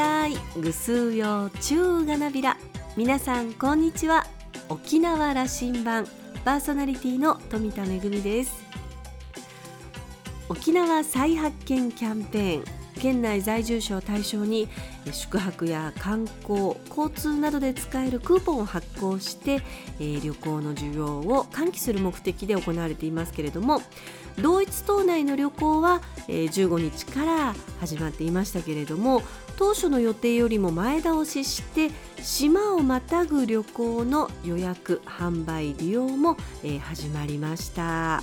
[0.00, 2.56] たいぐすうよ中がなびら。
[2.96, 4.26] 皆さんこんにちは。
[4.70, 6.06] 沖縄羅針盤。
[6.42, 8.64] パーソナリティの富田恵です。
[10.48, 12.80] 沖縄再発見キャンペーン。
[13.00, 14.68] 県内在住者を対象に
[15.10, 19.62] 宿泊や観光交通などで使えるクーポンを発行して、
[19.98, 23.80] えー、旅行の需要を喚起する目的で行われていますけれども
[24.40, 29.22] 同一島内の旅行は、えー、15日から始まっていましたけれども
[29.60, 31.90] 当初の予定よりも前倒しして
[32.22, 38.22] 島をまたぐ旅行の予約販売利用も、えー、始まりました。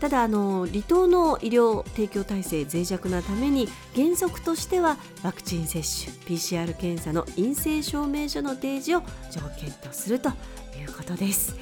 [0.00, 10.32] ただあの離島の医療提供体制脆弱なために原則としてはワクチン接種 PCR 検査の陰性証明書の提示を条件とするとい
[10.84, 11.54] うことです。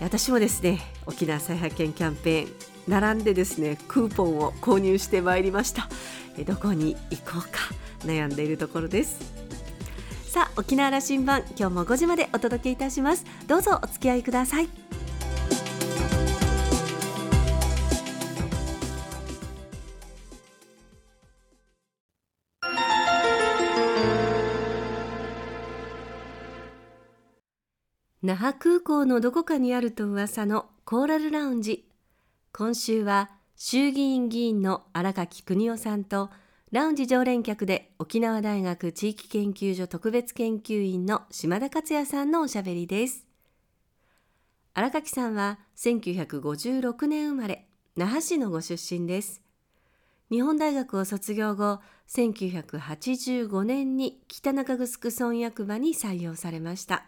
[0.00, 2.52] 私もですね沖縄再発見キャンペーン
[2.88, 5.90] 並んでですねクーポンを購入してまいりました。
[6.46, 7.87] どこに行こうか。
[8.00, 9.18] 悩んでいるところです。
[10.26, 13.24] さあ沖縄羅針盤今日も5時までお届けいたします。
[13.46, 14.68] どうぞお付き合いください。
[28.20, 31.88] 那覇空港のどこかにあると噂のコーラルラウンジ。
[32.52, 36.28] 今週は衆議院議員の荒垣邦夫さんと
[36.70, 43.26] ラウンジ常連客で沖縄大学地域研究所特別研究員の島田克也さんのおしゃべりです。
[44.74, 47.66] 荒垣さんは1956年生まれ
[47.96, 49.40] 那覇市のご出身です。
[50.30, 57.06] 日本大学を卒業後1985年に北中城村役場に採用されました。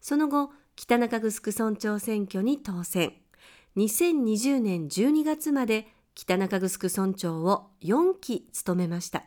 [0.00, 3.12] その後北中城村長選挙に当選。
[3.76, 9.24] 2020年12月まで北中城村長を4期務めました。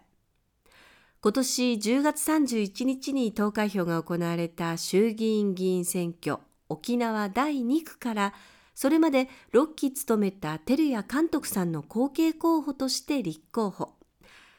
[1.22, 8.34] 今年10月31日に投開票が行われた衆議院議員選挙沖縄第2区から
[8.76, 13.94] それまで6期務めた照屋監督さんの後継候補として立候補。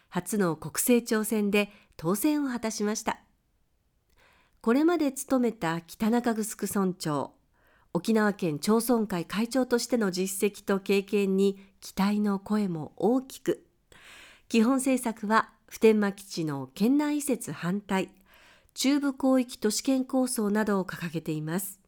[0.09, 3.19] 初の国政挑戦で当選を果たしました。
[4.61, 7.33] これまで務めた北中城村長
[7.93, 13.67] 沖縄県町村会会長としての実績と経験に期待の声も大きく。
[14.49, 18.11] 基本政策は普天間基地の県内移設反対
[18.73, 21.81] 中部広域都市圏構想などを掲げています。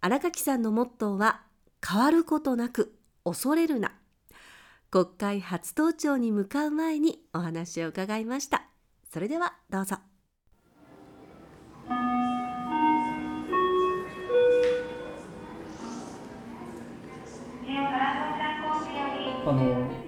[0.00, 1.42] 荒垣さんのモットーは
[1.86, 3.92] 変わることなく恐れるな。
[4.90, 8.64] 国会初登庁に向かう前にお話を伺いました。
[9.12, 10.13] それではどうぞ。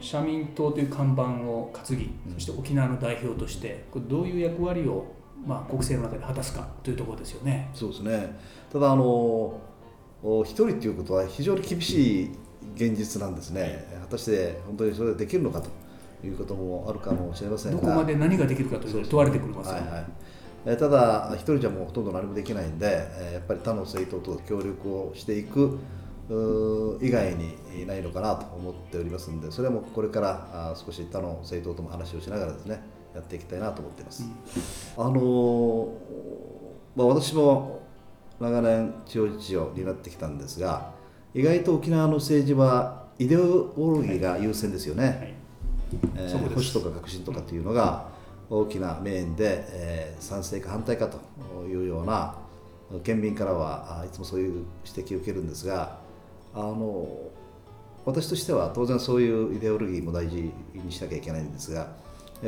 [0.07, 5.05] 社民党という看板を担ぎ、そして沖縄の代表としてこれどういう役割を、
[5.45, 7.71] まあ、国政の中で果たすかというところですよね。
[7.75, 8.39] そうですね。
[8.73, 9.61] ただあの
[10.45, 12.31] 一人ということは非常に厳しい
[12.77, 15.69] 現実なんですね、果たして本当にそれができるのかと
[16.27, 17.81] いうこともあるかもしれませんが。
[17.81, 20.77] どこまで何ができるかというと問われてくるますよ、はいはい。
[20.77, 22.87] ただ一人じゃもうほとんど何もできないんで
[23.33, 25.79] やっぱり他の政党と協力をしていく
[26.29, 32.83] 以外にないのかなと思っておりますのでそれはもうこれから少し他の政党とも話をしながらですね
[33.15, 34.25] やっていきたいなと思っています。
[34.97, 35.93] うん、あの
[36.97, 37.83] まあ、私も
[38.41, 40.93] 長年地方自治を担ってきたんですが
[41.35, 45.15] 意外と沖縄の政治はイデオロギーが優先ですよね、はい。
[45.17, 45.35] はい
[46.17, 48.09] えー、保守とか革新とかというのが
[48.51, 51.19] 大きなメインで、えー、賛成か反対かと
[51.65, 52.37] いうような
[53.03, 55.99] 県民からはいつもそういう指摘を受けるんですが
[56.57, 57.07] あの
[58.07, 61.89] 私としては当然そういうイデオロギーも大事にしなきゃいけないんですが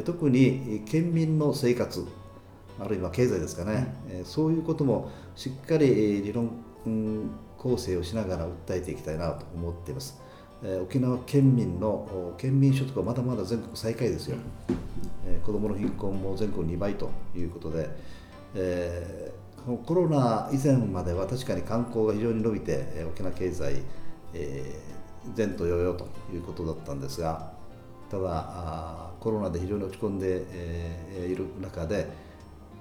[0.04, 2.06] 特に県民の生活
[2.80, 6.50] あるいは経済ですかね、うん、そういうこともしっかり理論
[7.58, 10.20] 構成をしながら訴えていきたいなと思っています。
[10.82, 14.38] 沖縄県民の県民所得はまだまだ全国最下位ですよ、
[15.26, 17.88] うん、子どもの貧困も全国2倍ということで、
[18.56, 19.32] え
[19.76, 23.82] コロナ以前までは確かに観光が非常に伸びてえ沖縄経済、
[24.34, 27.52] えー、前途洋々ということだったんですが
[28.10, 32.08] ただコロナで非常に落ち込んで、えー、いる中で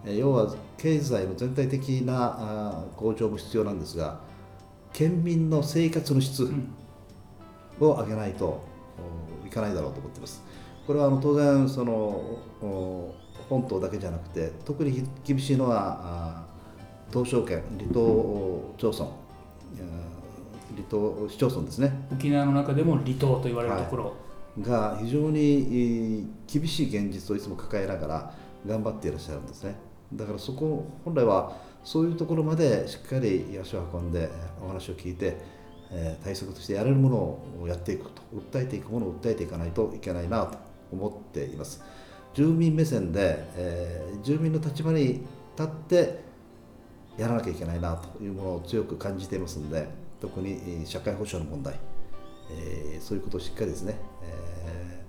[0.06, 4.22] 要は経済の全体的な向上も必要なんですが
[4.94, 6.50] 県民の生活の質
[7.80, 8.64] を上げないと
[9.46, 10.44] いかないだろうと思っています。
[10.86, 12.40] これはあの当然その
[13.50, 16.47] 本島だけじゃなくて特に厳しいのは
[17.12, 19.06] 東証圏離島町村
[20.76, 22.08] 離島市町村ですね。
[22.12, 24.12] 沖縄の中でも離島と言われるところ、は
[24.60, 28.34] い、が非常に厳しい現実をいつも抱えながら
[28.66, 29.76] 頑張っていらっしゃるんですね。
[30.14, 34.30] だからそこ本来はそういうところまでしっかり足を運んで
[34.64, 35.38] お話を聞いて、
[35.92, 38.22] えー対策としてやれるものをやっていくと。
[38.34, 40.58] 訴えていくものを訴えていかないといけないなと
[40.92, 41.82] 思っています。
[42.34, 45.26] 住民目線で、えー住民の立場に
[45.58, 46.27] 立って
[47.18, 49.88] やらなきゃいけないなというものを強く感じていますので
[50.22, 51.80] 特に社会保障の問題、
[52.52, 55.04] えーそういうことをしっかりですね、え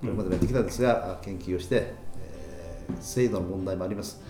[0.00, 4.20] ーこれまでもやってきたんですが、研究をして、えー制度の問題もあります。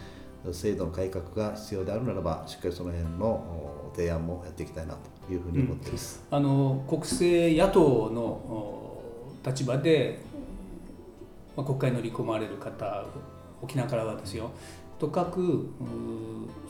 [0.53, 4.95] 制度の改革が必要であるならばしっかりその辺の提案もやっていきたいな
[5.27, 8.99] というふうに思っています、あの国政野党の
[9.47, 10.21] 立場で、
[11.57, 13.07] まあ、国会に乗り込まれる方
[13.63, 14.51] 沖縄からはですよ。
[15.03, 15.69] とかく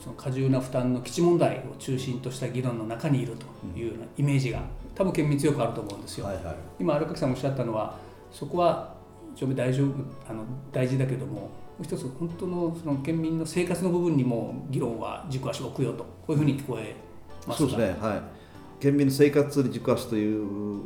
[0.02, 3.44] その過重な負担の基地問題を中心とした議論の中にいると
[3.79, 4.62] いうようなイメージが
[4.94, 6.25] 多分県民強くあると思うんですよ。
[6.25, 6.55] はいはい。
[6.81, 7.99] 今荒垣さんもおっしゃったのは
[8.31, 8.94] そこは
[9.37, 9.88] 一応大丈夫
[10.26, 11.50] あの大事だけどもも
[11.81, 16.96] う一つ本当のその県民の生活の部分にも議論は軸足を置くよとこういうふうに聞こえ
[17.46, 18.23] ますそうですね、はい、
[18.81, 20.81] 県民の生活に軸足という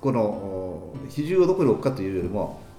[0.00, 2.73] このお比重をどこに置くかというよりも、えー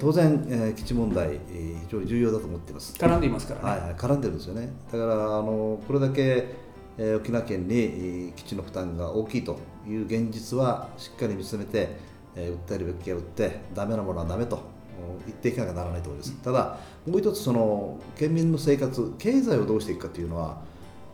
[0.00, 2.94] 当然、えー基地問題、えー非常に重要だと思っています。
[2.98, 3.70] 絡んでいますからね。
[3.70, 4.72] はいはい、絡んでるんですよね。
[4.90, 6.54] だからあのこれだけ、
[6.98, 11.96] えー沖縄県にえー基地の負担が大きいという現実はしっかり見つめて、
[12.34, 16.32] えー訴えるべきは訴え、ダメなものはダメとお言っていかなきゃならないと思います。
[16.42, 20.62] ただ、もう一つその県民の生活、経済をどうしていくかというのは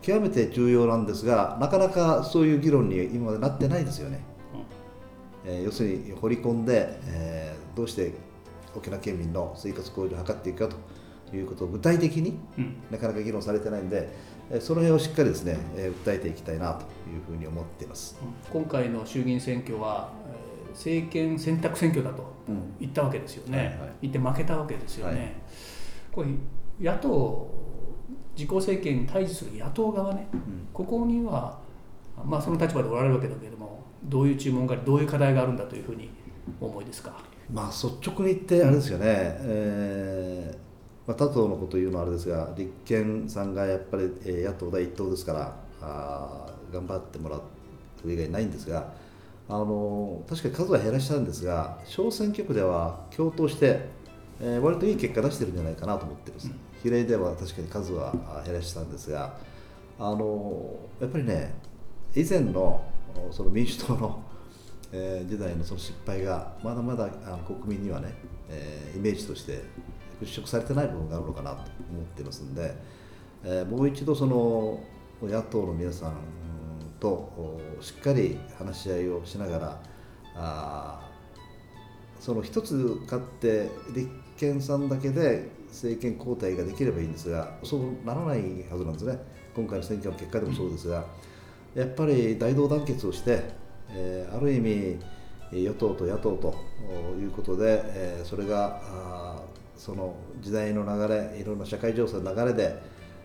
[0.01, 4.23] 極めて重要なんですが、なかなかそういう議論に今までなってないですよね。
[5.45, 8.13] えー要するに掘り込んで、えーどうして
[8.75, 10.75] 沖縄県民の生活向上を図っていくか
[11.29, 12.75] ということを具体的にうん。
[12.91, 14.09] なかなか議論されてないんで、
[14.51, 18.17] えーその辺をしっかりですね、えー訴えていきたいなというふうに思っています。
[18.51, 20.43] 今回の衆議院選挙は、えー
[20.73, 22.73] 政権選択選挙だとうん。
[22.79, 23.77] 言ったわけですよね、はいはい。
[24.03, 25.33] 言って負けたわけですよね、はい。
[26.11, 26.23] こ
[26.79, 27.47] れ野党
[28.35, 30.27] 自公政権に対峙する野党側ね。
[30.73, 31.59] ここには、
[32.25, 36.09] まあ、その立場でおられるわけだけれどもどういう注文がありどういう課題があるんだというふうに
[36.59, 37.15] お思いですか？
[37.53, 47.41] まあ率直に言ってあれですよね、えーまあ、他党のことを言うのはあれですが立憲さんがやっぱり、えー野党第一党ですからあー頑張ってもらう
[48.05, 48.91] 以外ないんですが
[49.47, 53.87] あの確かに数は減らしたんですが小選挙区では共闘して、
[54.41, 56.51] えー割といい結果出してるんじゃないかなと思ってるんです、
[56.81, 59.37] 比例では確かに数はあ減らしたんですが
[59.99, 61.53] あのやっぱりね
[62.15, 62.83] 以前の
[63.31, 64.23] その民主党の
[64.93, 68.13] えー時代のその失敗がまだまだあの国民にはね、
[68.49, 69.63] えーイメージとして
[70.21, 71.57] 払拭されてない部分があるのかなと
[71.91, 72.75] 思っていますので、
[73.43, 74.79] えーもう一度その
[75.21, 76.13] 野党の皆さん
[76.99, 79.81] としっかり話し合いをしながら
[80.35, 81.09] あ
[82.19, 84.07] その一つ勝って立
[84.37, 89.17] 憲さんだけで政権交代ができればいいんですがそうならないはずなんですね。
[89.55, 91.05] 今回の選挙の結果でもそうですが、
[91.75, 93.53] やっぱり大同団結をして、
[93.89, 94.99] えーある意味
[95.51, 96.55] 与党と野党と
[97.19, 99.41] いうことで、えーそれが
[99.77, 102.75] その時代の流れいろんな社会情勢の流れで、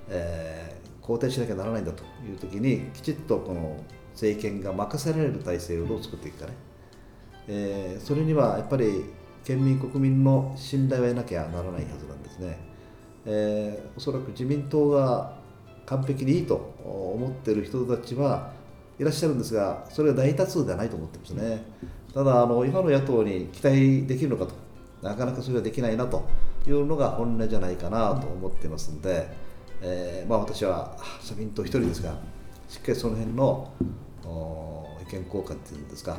[0.08, 3.82] えー肯定しなきゃならないんだという時にきちっとこの
[4.12, 6.52] 政権が任せられる体制をどう作っていくかね、
[7.49, 9.05] えーそれにはやっぱり
[9.44, 12.58] 県民国民の信頼は得なきゃならないはずなんですね、
[13.24, 15.38] えーおそらく自民党が
[15.86, 18.53] 完璧にいいと思ってる人たちは
[18.98, 21.62] いらっしゃるんですがそれが大多数ではないと思ってますね
[22.12, 24.55] ただあの今の野党に期待できるのかと
[25.02, 26.28] なかなかそれはできないなと
[26.67, 29.28] いうのが本音じゃないかなと思ってますので、
[29.81, 32.17] えーまあ、私は社民党一人ですが
[32.69, 33.72] しっかりその辺の
[34.24, 36.19] お意見交換っていうんですか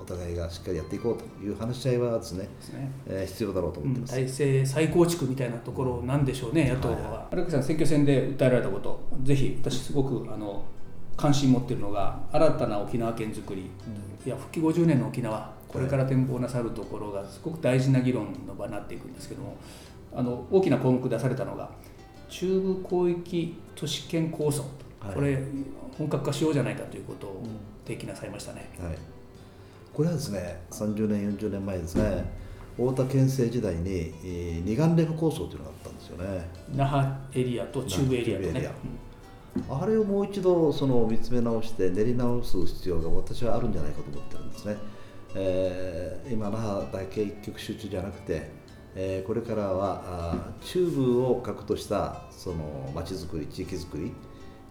[0.00, 4.14] お互いがしっかりやっていこうという話し合いはですね、ですねえー必要だろうと思ってます。
[4.14, 7.28] 体制再構築みたいなところなんでしょうね、野党はいは。
[7.32, 10.62] 荒木さん、選挙戦で訴えられたこと、ぜひ私、すごくあの
[11.16, 13.70] 関心持っているのが、新たな沖縄県づくり、
[14.24, 19.56] いや復帰50年の沖縄、これから展望なさるところが、すごく大事な議論の場になっていくんですけども、
[20.14, 21.70] あの大きな項目出されたのが、
[22.28, 24.62] 中部広域都市圏構想、
[25.00, 25.14] はい。
[25.14, 25.42] これ、
[25.96, 27.42] 本格化しようじゃないかということを
[27.86, 28.68] 提起なさいましたね。
[28.78, 28.98] はい、
[29.94, 32.24] これはですね30年40年前ですね
[32.76, 36.46] 太田県政時代に、えー二眼レフ構想というのがあったんですよね。
[36.74, 38.66] 那覇エリアと中部エリアとね。
[38.66, 38.72] ア。
[39.68, 44.76] あれをもう一度その見つめ直して練り直す必要が私はあるんじゃないかと思ってるんですね、
[45.34, 48.50] えー今那覇だけ一極集中じゃなくて、
[48.96, 54.12] えーこれからは中部を核としたその町づくり地域づくり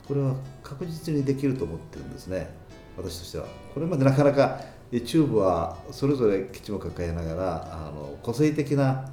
[0.07, 2.53] これは確実にできると思ってるんですね。
[2.97, 3.45] 私としては。
[3.73, 4.61] これまでなかなか
[5.05, 9.09] 中部はそれぞれ基地を抱えながらあの個性的な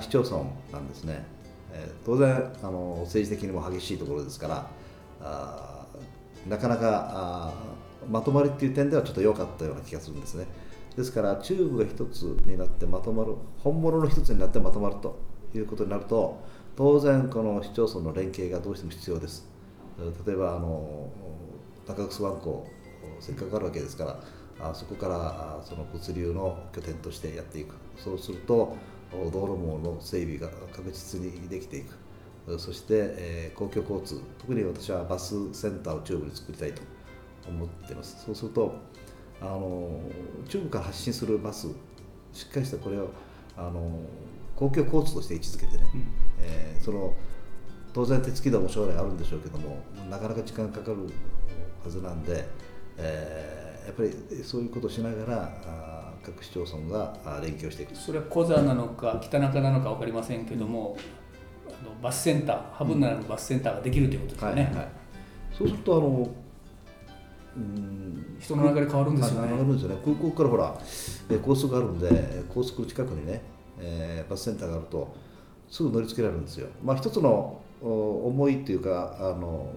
[0.00, 0.38] 市町村
[0.72, 1.24] なんですね、
[1.72, 4.66] えー当然あの政治的にも激しいところですから
[5.22, 5.86] あ
[6.48, 7.52] なかなか
[8.10, 10.46] まとまりっていう点ではちょっと弱かったような気がするんですね。
[10.96, 15.18] ですから中部が一つになってまとまる本物の一つになってまとまると
[15.54, 16.38] いうことになると
[16.76, 19.48] 当然この市町村の連携がどうしても必要です。
[20.26, 21.08] 例えばあの
[21.86, 22.66] 中楠湾港
[23.20, 24.20] せっかくあるわけですから
[24.60, 27.74] あそこからその物流の拠点としてやっていく。
[27.96, 28.76] そうすると
[29.12, 31.96] 道路網の整備が確実にできていく。
[32.58, 36.82] そして、えー公共交通特に私はバスセンターを中部に作りたいと
[37.48, 38.24] 思っています。
[38.24, 38.74] そうすると
[39.40, 40.00] あの
[40.48, 41.68] 中部から発信するバス
[42.32, 43.10] しっかりしたこれを
[43.56, 44.00] あの
[44.56, 45.84] 公共交通として位置づけてね、
[46.40, 47.14] えーその
[47.92, 50.96] 当然手付き道も将来あるんでしょうけどもなかなか時間かかる
[51.84, 52.48] はずなんで、
[52.96, 54.12] えーやっぱり
[54.44, 57.96] そういうことをしながら各市町村が連携をしていく。
[57.96, 61.06] それは小座なのか北中なのか分かりませんけども、あの
[62.02, 64.88] バスセンターハブナラのバスセンターができるということですよね、はいはい、
[65.56, 66.28] そうするとあの
[67.56, 69.40] うん人の流れ変わるんですよね。
[69.40, 70.02] はい変わるんですよね。
[70.04, 70.80] 空港からほら
[71.30, 73.42] え高速があるんで高速近くにね、
[73.78, 75.14] えーバスセンターがあると
[75.68, 76.68] すぐ乗り付けられるんですよ。
[76.82, 79.70] まあ一つのお思いっていうかあの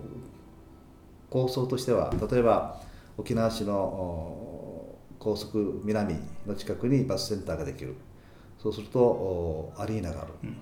[1.29, 2.81] 構想としては例えば
[3.17, 6.15] 沖縄市のお高速南
[6.47, 7.95] の近くにバスセンターができる。
[8.57, 10.57] そうするとおアリーナがある、うん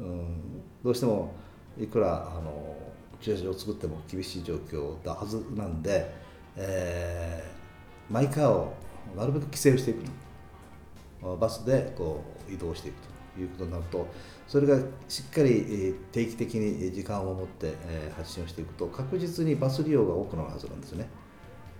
[0.00, 0.62] うん。
[0.82, 1.32] どうしても
[1.78, 2.76] いくらあの
[3.20, 6.10] 駐車場を作っても厳しい状況だはずなんで、
[6.56, 7.60] えー
[8.10, 8.74] マイカーを
[9.16, 11.36] なるべく規制をしていくと。
[11.36, 12.96] バスでこう移動していく
[13.36, 14.06] ということになると
[14.48, 17.74] それがしっかり定期的に時間を守って
[18.16, 21.08] 発信をしていくと確実にバス利用が多くなるはずなんですね。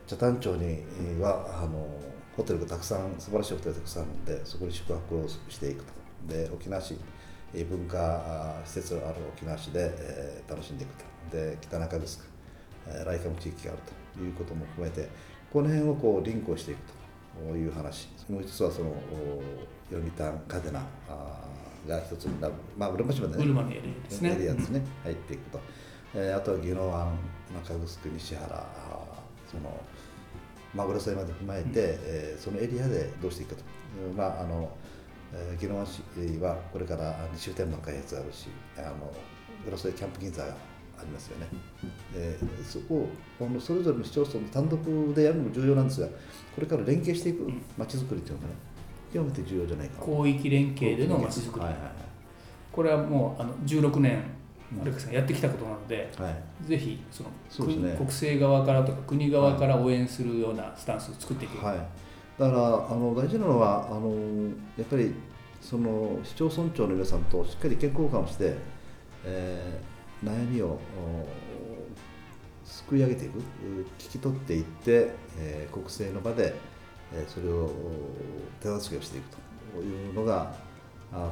[0.06, 0.84] 北谷町に
[1.20, 1.88] はあの
[2.36, 5.92] ホテルがたくさん素晴らしいホテルがたくさんあるのでそこに宿泊をしていくと。
[6.28, 6.96] で沖縄市
[7.52, 10.95] 文化施設がある沖縄市で、えー楽しんでいく
[11.30, 12.07] とで北中城
[12.88, 13.83] えーライカム地域がある
[14.16, 15.09] ということも含めて
[15.52, 16.80] この辺をこうリンクをしていく
[17.50, 18.09] という話。
[18.28, 19.42] もう一つはそのお
[19.90, 22.54] 読谷カデナあーが一つになる。
[22.76, 24.33] まあ浦町までねウルマのエリアですね。
[24.33, 25.61] エリアですね、入っていくと、
[26.14, 27.16] えーあとは宜野湾
[27.54, 28.66] 中城西原
[29.50, 29.80] その
[30.75, 33.64] マグロ祭まで踏まえて、えーそのエリアでどうしていくかと、
[34.09, 34.71] うんまああの
[35.32, 36.02] えー宜野湾市
[36.40, 39.12] はこれから二終点の開発があるしあの
[39.64, 40.49] グラスでキャンプ銀座が
[40.99, 41.46] ありますよね。
[42.14, 43.08] でそこを
[43.38, 48.54] このそれぞれの市町村の単独でやるのも重要なんですがこれから連携していくまちづくりというのがね
[49.12, 50.06] 極めて重要じゃないかな。
[50.06, 51.80] 広域連携でのまちづくり、はいはい
[52.72, 54.22] これはもうあの16年
[54.80, 56.30] アレックさんやってきたことなので、はい。
[56.30, 57.76] はいぜひそのね。
[57.80, 61.76] 国国政側からとか国側から応援するようなスタンスを作っていく、はい、
[62.40, 62.59] だから
[62.90, 64.14] あの大事なのはあの
[64.78, 65.14] やっぱり
[65.61, 68.56] その市町村長の皆さんとしっかり意見交換をして、
[69.25, 69.90] えー
[70.26, 70.78] 悩みを
[72.62, 73.38] すくい上げていく
[73.99, 76.54] 聞き取っていって、えー国政の場で、
[77.12, 77.70] えーそれを
[78.61, 79.37] 手助けをしていく
[79.75, 80.54] というのが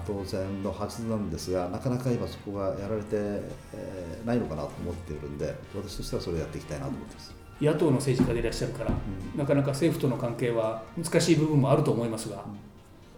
[0.06, 7.47] 当然のはずなんですがなかなか今そこがやられて、えーないのかなと思っているんで私としてはそれをやっていきたいなと思ってます。
[7.60, 8.90] 野党の政治家でいらっしゃるから、
[9.36, 12.44] なかなか政府との関係は難しい部分もあると思いますが、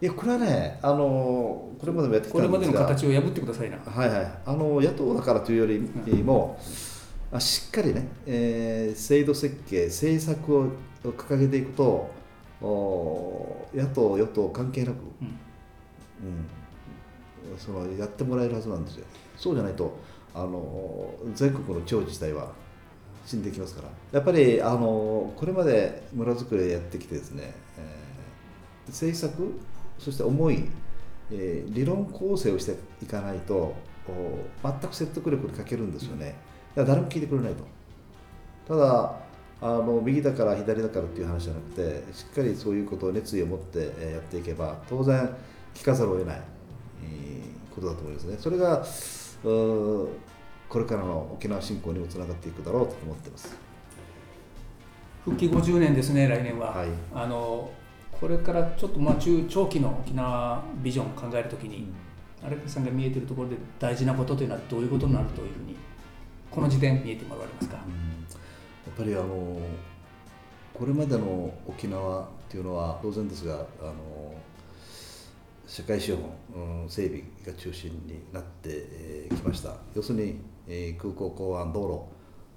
[0.00, 3.76] いやこれはね、あのこれまでもやってきこれまでたんですがの形を破ってくださいな。
[3.76, 6.58] はいはい、あの野党だからというよりも、
[7.32, 10.68] あしっかりね、えー制度設計、政策を
[11.04, 12.10] 掲げていくと、
[12.62, 15.26] お野党、与党関係なく、うん。
[17.46, 17.58] うん。
[17.58, 19.04] そのやってもらえるはずなんですよ。
[19.36, 19.98] そうじゃないと、
[20.34, 22.52] あの全国の地方自治体は
[23.30, 29.54] 死んできますから、やっぱりあのこれまで村づくりやってきてですね、えー政策、
[30.00, 30.64] そして思い、
[31.30, 33.72] えー理論構成をしていかないと、
[34.64, 36.34] 全く説得力に欠けるんですよね。
[36.74, 37.64] だから誰も聞いてくれないと。
[38.66, 39.14] ただ
[39.62, 45.28] あの右だから左だからっていう話じゃなくてしっかりそういうことを熱意を持ってやっていけば当然
[45.74, 46.40] 聞かざるを得ない、
[47.04, 47.42] え
[47.74, 48.84] ことだと思いますねそれが
[50.70, 53.56] これからの沖縄振興にもつながっていくだろうと思ってます。
[55.24, 56.70] 復帰50年ですね、来年は。
[56.70, 56.88] はい。
[57.12, 57.70] あの
[58.12, 61.88] これからちょっとまあ中長期の沖縄ビジョンを考えるときに、
[62.44, 65.74] アレックさんが見えているところで大事なことというのはどういうことになるというふうに、
[66.50, 67.76] この時点見えてもらえますか？
[67.76, 69.58] やっぱりあの
[70.72, 74.34] これまでの沖縄っていうのは当然ですがあの
[75.66, 79.76] 社会資本、うん整備が中心になってえーきました。
[79.94, 82.08] 要するに、え空港港湾道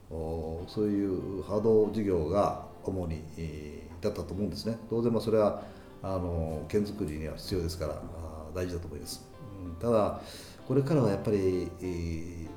[0.10, 4.78] 路そういうハード事業が主に、えだったと思うんですね。
[4.90, 5.64] 当然まあそれは
[6.02, 9.26] あの県づくりには必要ですからあ大事だと思います、
[9.66, 10.22] うんただ
[10.68, 12.48] これからはやっぱり、えー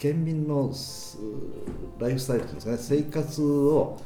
[0.00, 0.72] 県民の
[1.98, 3.98] ライフスタイルというんですかね生活を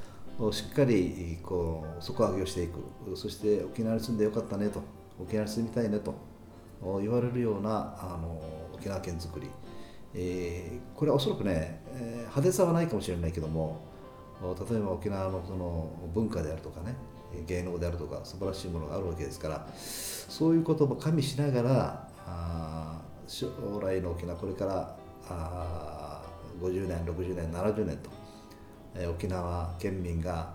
[0.51, 2.81] しっかりこう底上げをしていく。
[3.17, 4.83] そして沖縄に住んでよかったねと
[5.23, 6.13] 沖縄に住みたいねと
[7.01, 8.43] 言われるようなあの
[8.75, 9.49] 沖縄県づくり、
[10.15, 13.81] えーこれはおそらくね、えー派手さはないかもしれないけども
[14.43, 16.95] 例えば沖縄のその文化であるとかね
[17.47, 23.49] 芸能であるとか素晴らしいものがあるわけですからそういうことも加味しながらあ将
[23.83, 24.97] 来の沖縄これから
[25.29, 26.23] あ
[26.61, 28.11] 50年60年70年と、
[28.95, 30.55] えー沖縄県民が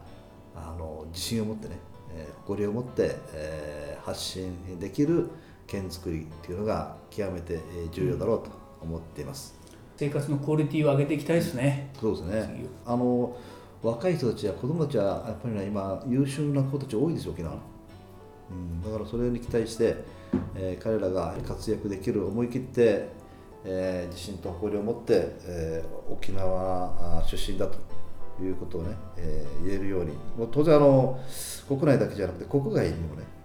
[0.56, 1.80] あの自信を持ってね、
[2.16, 5.30] えー誇りを持って、えー発信できる
[5.68, 7.60] 県づくりっていうのが極めて
[7.92, 8.59] 重要だろうと。
[8.82, 9.56] 思っています。
[9.98, 11.92] 生活のクオリティを上げていきたいですね。
[12.00, 12.66] そうですね。
[12.86, 13.36] あの
[13.82, 17.62] 若い人たちや子供たちはやっぱりね今優秀な子たち多いですよ沖縄の。
[18.52, 19.98] うん、だからそれに期待して、
[20.56, 23.10] えー彼らが活躍できる思い切って、
[23.64, 27.78] えー自信と誇りを持って、えー沖縄あ出身だと
[28.44, 31.20] いうことをね、えー言えるようにもう当然あの
[31.68, 33.39] 国内だけじゃなくて国外にもね、えー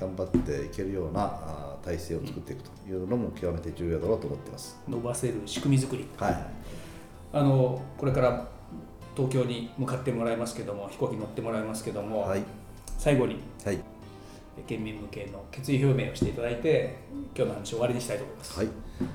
[0.00, 4.78] 頑張っていけるようなあ体制を作っていくというのも極めて重要だろうと思っています。
[4.88, 6.06] 伸ばせる仕組み作り。
[6.16, 6.46] はい
[7.32, 8.48] あのこれから
[9.16, 12.42] 東京に向かってもらいますけども飛行機に乗ってもらいますけども、はい
[12.98, 13.78] 最後にはい
[14.66, 16.98] 県民向けの決意表明をしていただいて
[17.34, 18.58] 今日の話を終わりにしたいと思います。
[18.58, 18.68] はい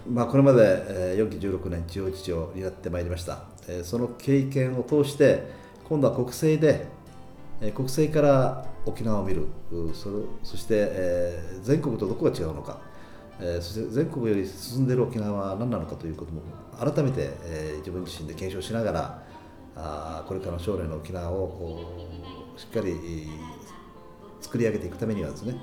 [0.10, 5.44] まあ、これまで、えー4期16年地方自治を担ってまいりました、えーその経験を通して
[5.88, 6.88] 今度は国政で、
[7.62, 9.48] え国政から沖縄を見る
[9.94, 12.80] それそして、え全国とどこが違うのか、
[13.40, 16.42] えそして全国より進んでいる沖縄は何なのかということも
[16.78, 19.24] 改めて、え自分自身で検証しながら
[19.76, 22.08] あこれからの将来の沖縄を
[22.58, 23.28] しっかり
[24.42, 25.56] 作り上げていくためにはですね、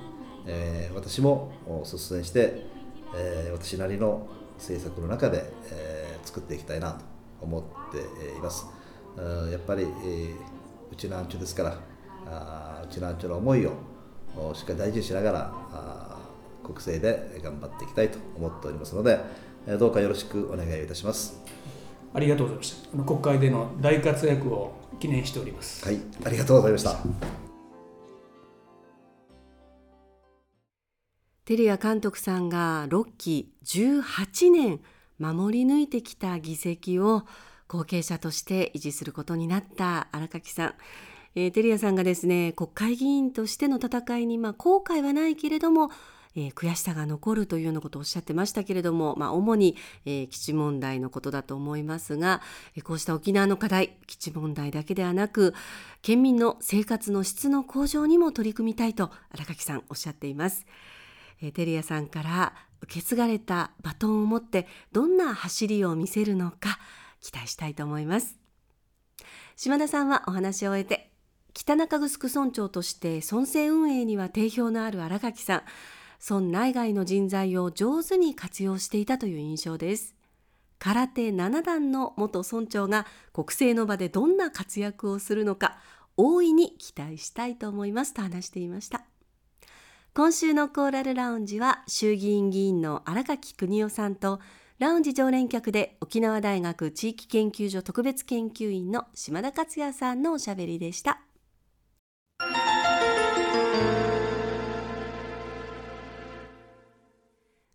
[0.46, 1.52] え私も
[1.84, 2.66] 率先して、
[3.14, 4.26] え私なりの
[4.58, 7.04] 政策の中で、えー作っていきたいなと
[7.40, 7.98] 思って
[8.36, 8.64] います。
[9.50, 10.51] やっぱり、えー
[10.92, 11.78] うちなんちゅですから
[12.26, 13.72] あーうちなんちゅの思いを
[14.36, 15.52] おしっかり大事にしながら
[16.62, 19.18] 国政で頑張っていきたいと思っておりますので、
[19.66, 21.40] えーどうかよろしくお願いいたします。
[22.14, 23.04] ありがとうございました。
[23.04, 25.84] 国会での大活躍を記念しております。
[25.84, 26.98] はい、ありがとうございました。
[31.44, 34.80] テレア監督さんが6期18年
[35.18, 37.22] 守り抜いてきた議席を
[37.72, 40.74] 後継者として維持することになった荒垣さん。
[41.34, 45.90] えーテリアさんがですね国会議員としての戦いに、まあ、後悔はないけれども、
[46.36, 52.42] えー悔しさが残るというようなことをおっしゃってましたけれども、まあ、主に、えー基地問題のことだと思いますが、
[52.76, 55.54] えーこうした沖縄の課題基地問題だけではなく
[56.02, 60.66] 県民の生活の質の向上にも取り組みたいと荒垣さんおっしゃっています。
[61.40, 66.78] えーテリアさんから受け継がれたバトンを持ってどんな走りを見せるのか
[67.22, 68.36] 期待したいと思います。
[69.56, 71.10] 島田さんはお話を終えて
[71.54, 75.62] 北中城村長として村政運営には定評のある荒垣さん。
[76.24, 80.14] 村内外の人材を上手に活用していたという印象です。
[80.78, 85.78] 空手7段の元村長が国政の場でどんな活躍をするのか
[86.16, 89.04] 大いに期待したいと思いますと話していました。
[90.14, 94.40] 今週のコーラルラウンジは衆議院議員の荒垣邦夫さんと
[94.82, 101.20] ラウンジ常連客で沖縄大学地域研究所特別研究員の島田克也さんのおしゃべりでした。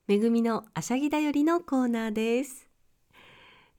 [0.05, 2.67] めぐみのあしゃぎだよりのコーナーです。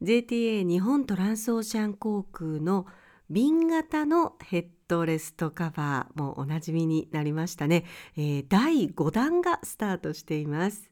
[0.01, 2.87] JTA 日本トランスオーシャン航空の
[3.29, 7.85] 瓶型のヘッドレストカバーもおなじみになりましたね、
[8.17, 10.91] えー第5弾がスタートしています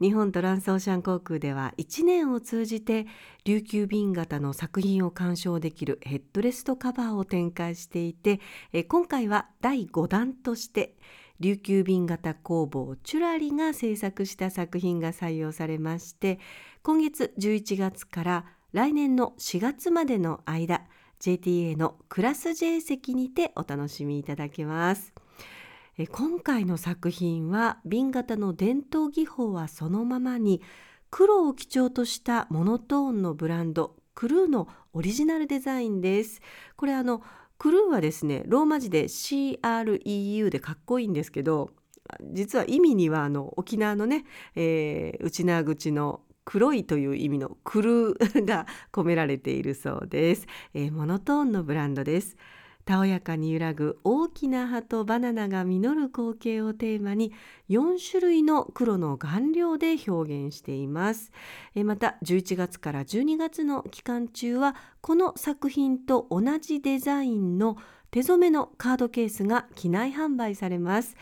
[0.00, 3.06] 日本トランスオーシャン航空では1年を通じて
[3.44, 8.40] 琉球瓶型の作品を鑑賞できるヘッドレストカバーを展開していて
[8.88, 10.94] 今回は第5弾として
[11.38, 16.38] 琉球瓶型工房チュラリが制作した作品が採用されまして
[16.82, 20.80] 今月11月から来年の4月までの間
[21.20, 25.12] JTA のクラス J 席にてお楽しみいただけます。
[25.98, 30.62] え今回の作品は瓶型の伝統技法はそのままに
[31.10, 36.40] 黒を基調としたモノトーンのブランドクルーのオリジナルデザインです。
[36.76, 37.22] これあの
[37.58, 41.70] クルーはですねローマ字で CREU でかっこいいんですけど
[42.32, 44.24] 実は意味にはあの沖縄のね、
[44.56, 52.36] えー内縄口の黒いという意味のクルーが込められているそうです、えーモノトーンのブランドです
[52.90, 57.32] たおやかに揺らぐ大きな葉とバナナが実る光景をテーマに
[57.68, 61.30] 4種類の黒の顔料で表現しています。
[61.84, 67.76] また11月から12月の期間中はこの作品と同じデザインの
[68.10, 71.16] 手染めのカードケースが機内販売されます。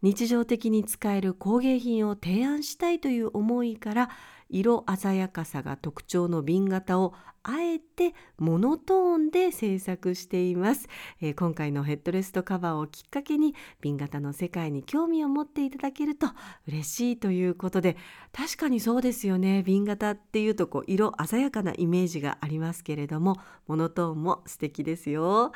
[0.00, 4.08] 日常的に使える工芸品を提案したいという思いから
[4.50, 10.88] 色鮮やかさが特徴の瓶型をあえてモノトーンで制作しています、
[11.22, 16.26] えー、今回のヘッドレストカバーをきっかけに瓶型の世界に興味を持っていただけると
[16.68, 17.96] 嬉しいということで
[18.32, 19.62] 確かにそうですよね。
[19.62, 23.36] 瓶型っていうとこう色鮮やかなイメージがありますけれども
[23.66, 25.52] モノトーンも素敵ですよ、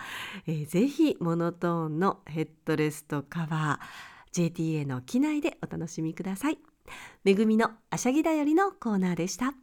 [0.46, 6.73] えー、ぜひモノトーンのヘッドレストカバー JTA の機内でお楽しみください。
[7.24, 9.54] めぐみのあしゃぎだよりのコーナーでした。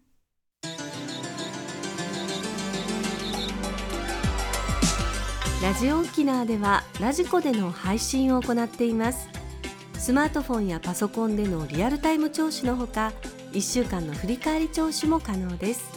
[5.62, 9.30] ラジオ沖縄ではラジコでの配信を行っています。
[9.94, 13.14] スマートフォンやパソコンでのリアルタイム聴取のほか
[13.52, 15.92] 1週間の振り返り聴取も可能です。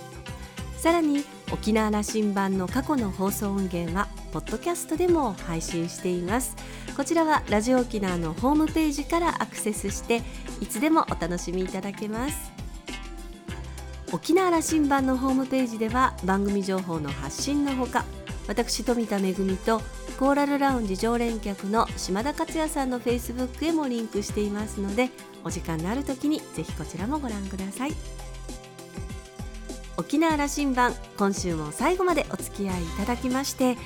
[0.76, 6.56] さらに沖縄羅針盤の過去の放送音源はポッドキャストでも配信しています。
[6.96, 10.22] こちらはラジオ沖縄のホームページからアクセスして
[10.60, 12.52] いつでもお楽しみいただけます。
[14.12, 18.04] 沖縄羅針盤のホームページでは番組情報の発信のほか
[18.46, 19.80] 私富田恵と
[20.20, 25.10] コーラルラウンジ常連客の島田克也さんのフェイスブックへもリンクしていますので
[25.42, 28.23] お時間のある時にぜひこちらもご覧ください。
[29.96, 33.76] 沖縄羅針盤今週も最後までお付き合いいただきまして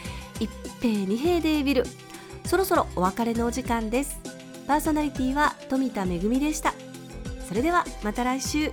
[0.40, 1.84] 一平二平デービル
[2.46, 4.18] そろそろお別れのお時間です。
[4.66, 6.72] パーソナリティは富田恵でした。
[7.46, 8.70] それではまた来週。